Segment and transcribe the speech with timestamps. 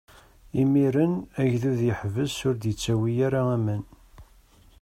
[0.63, 3.83] Imiren agdud iḥbes, ur d-ittawi ara aman.